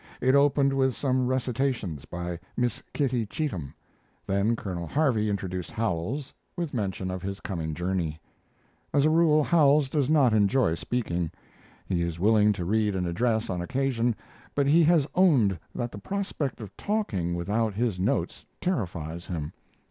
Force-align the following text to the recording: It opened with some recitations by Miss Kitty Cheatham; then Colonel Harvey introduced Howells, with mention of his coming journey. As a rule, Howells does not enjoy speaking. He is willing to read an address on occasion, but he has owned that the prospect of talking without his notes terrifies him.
It 0.19 0.33
opened 0.33 0.73
with 0.73 0.95
some 0.95 1.27
recitations 1.27 2.05
by 2.05 2.39
Miss 2.57 2.81
Kitty 2.91 3.23
Cheatham; 3.27 3.75
then 4.25 4.55
Colonel 4.55 4.87
Harvey 4.87 5.29
introduced 5.29 5.69
Howells, 5.69 6.33
with 6.57 6.73
mention 6.73 7.11
of 7.11 7.21
his 7.21 7.39
coming 7.39 7.75
journey. 7.75 8.19
As 8.95 9.05
a 9.05 9.11
rule, 9.11 9.43
Howells 9.43 9.89
does 9.89 10.09
not 10.09 10.33
enjoy 10.33 10.73
speaking. 10.73 11.29
He 11.85 12.01
is 12.01 12.19
willing 12.19 12.51
to 12.53 12.65
read 12.65 12.95
an 12.95 13.05
address 13.05 13.47
on 13.47 13.61
occasion, 13.61 14.15
but 14.55 14.65
he 14.65 14.83
has 14.85 15.07
owned 15.13 15.59
that 15.75 15.91
the 15.91 15.99
prospect 15.99 16.61
of 16.61 16.75
talking 16.77 17.35
without 17.35 17.75
his 17.75 17.99
notes 17.99 18.43
terrifies 18.59 19.27
him. 19.27 19.53